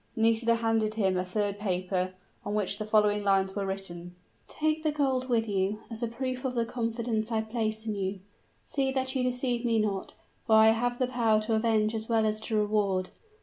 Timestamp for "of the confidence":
6.43-7.31